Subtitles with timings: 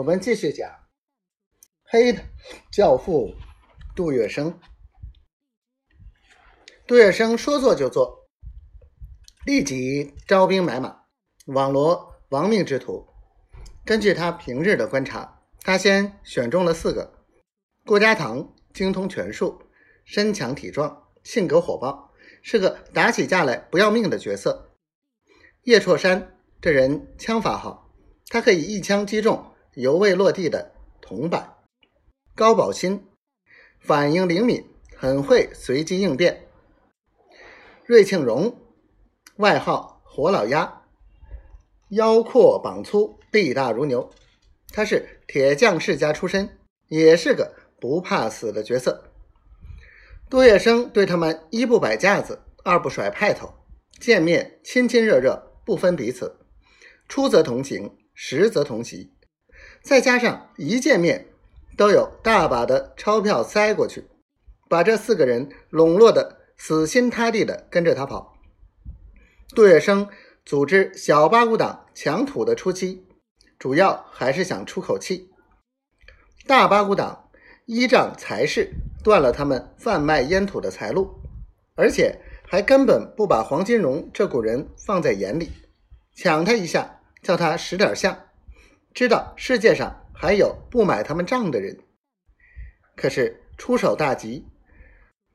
[0.00, 0.66] 我们继续讲
[1.82, 2.22] 黑的
[2.72, 3.34] 教父
[3.94, 4.54] 杜月笙。
[6.86, 8.26] 杜月笙说做就做，
[9.44, 11.02] 立即招兵买马，
[11.48, 13.06] 网罗亡命之徒。
[13.84, 17.26] 根据他平日的观察，他先选中了四个：
[17.84, 19.60] 郭家堂精通拳术，
[20.06, 22.10] 身强体壮，性格火爆，
[22.40, 24.74] 是个打起架来不要命的角色。
[25.64, 27.92] 叶绰山这人枪法好，
[28.28, 29.49] 他可以一枪击中。
[29.74, 31.54] 犹未落地的铜板，
[32.34, 33.06] 高宝新
[33.78, 34.64] 反应灵敏，
[34.96, 36.48] 很会随机应变。
[37.86, 38.58] 瑞庆荣
[39.36, 40.82] 外号活老鸭，
[41.90, 44.10] 腰阔膀粗，力大如牛。
[44.72, 46.58] 他是铁匠世家出身，
[46.88, 49.12] 也是个不怕死的角色。
[50.28, 53.54] 杜月笙对他们一不摆架子，二不甩派头，
[54.00, 56.40] 见面亲亲热热，不分彼此，
[57.08, 59.12] 出则同行，实则同席。
[59.82, 61.26] 再加上一见面
[61.76, 64.04] 都有大把的钞票塞过去，
[64.68, 68.36] 把这四个人笼络的死心塌地的跟着他跑。
[69.54, 70.08] 杜月笙
[70.44, 73.04] 组织小八股党抢土的初期，
[73.58, 75.30] 主要还是想出口气。
[76.46, 77.30] 大八股党
[77.66, 81.20] 依仗财势断了他们贩卖烟土的财路，
[81.74, 85.50] 而且还根本不把黄金荣这股人放在眼里，
[86.14, 88.16] 抢他一下叫他识点相。
[88.92, 91.78] 知道世界上还有不买他们账的人，
[92.96, 94.46] 可是出手大吉，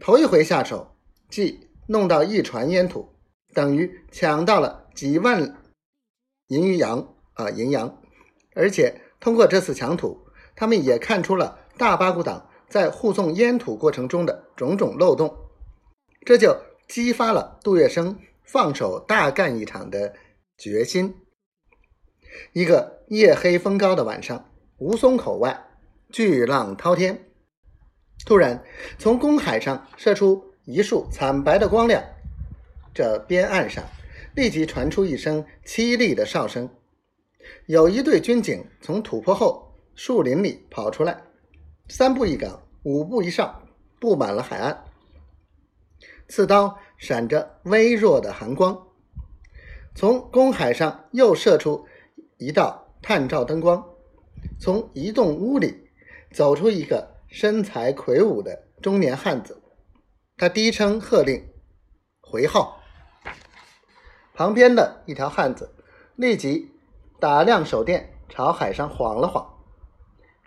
[0.00, 0.96] 头一回下手，
[1.28, 3.14] 即弄到一船烟土，
[3.54, 5.56] 等于抢到了几万
[6.48, 8.00] 银洋啊银洋，
[8.54, 15.36] 而且通过这次抢土，他们也看出了大八股党在护送烟土过程中的种种漏洞，
[16.24, 16.56] 这就
[16.88, 20.14] 激发了杜月笙放手大干一场的
[20.56, 21.14] 决心。
[22.52, 25.66] 一个夜黑风高的晚上，吴淞口外
[26.10, 27.26] 巨浪滔天，
[28.24, 28.62] 突然
[28.98, 32.02] 从公海上射出一束惨白的光亮，
[32.94, 33.84] 这边岸上
[34.34, 36.68] 立即传出一声凄厉的哨声，
[37.66, 41.22] 有一队军警从土坡后树林里跑出来，
[41.88, 43.62] 三步一岗，五步一哨，
[44.00, 44.84] 布满了海岸，
[46.28, 48.86] 刺刀闪着微弱的寒光，
[49.94, 51.86] 从公海上又射出。
[52.42, 53.88] 一道探照灯光，
[54.58, 55.88] 从一栋屋里
[56.32, 59.62] 走出一个身材魁梧的中年汉子。
[60.36, 61.40] 他低声喝令
[62.20, 62.80] ：“回号。”
[64.34, 65.72] 旁边的一条汉子
[66.16, 66.72] 立即
[67.20, 69.48] 打亮手电，朝海上晃了晃。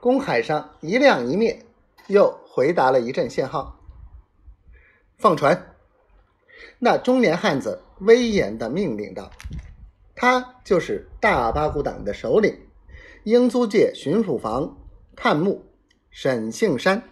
[0.00, 1.64] 公海上一亮一灭，
[2.08, 3.78] 又回答了一阵信号
[5.16, 5.76] ：“放船。”
[6.80, 9.30] 那中年汉子威严的命令道。
[10.14, 12.56] 他就是大八股党的首领，
[13.24, 14.76] 英租界巡抚房
[15.16, 15.64] 探木
[16.10, 17.02] 沈庆山。